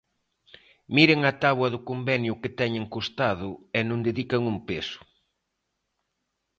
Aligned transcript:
Miren 0.95 1.19
a 1.31 1.33
táboa 1.41 1.69
do 1.73 1.79
convenio 1.89 2.39
que 2.41 2.55
teñen 2.59 2.85
co 2.91 2.99
Estado 3.07 3.49
e 3.77 3.79
non 3.89 3.99
dedican 4.07 4.41
un 4.53 4.57
peso. 4.69 5.01